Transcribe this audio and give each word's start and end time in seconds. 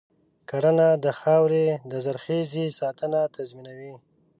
کرنه 0.49 0.89
د 1.03 1.05
خاورې 1.19 1.65
د 1.91 1.93
زرخیزۍ 2.05 2.67
ساتنه 2.79 3.19
تضمینوي. 3.35 3.93